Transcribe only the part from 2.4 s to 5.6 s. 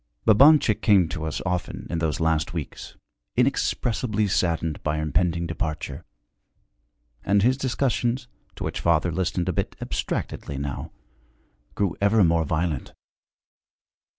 weeks, inexpressibly saddened by our impending